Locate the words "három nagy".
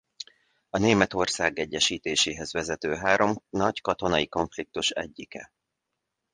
2.95-3.81